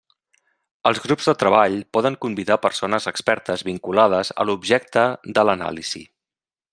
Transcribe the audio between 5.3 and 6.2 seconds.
de l'anàlisi.